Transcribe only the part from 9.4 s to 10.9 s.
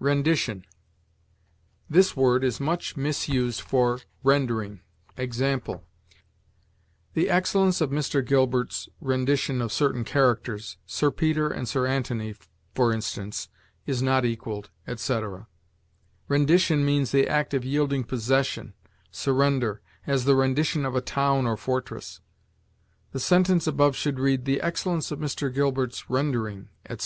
of certain characters,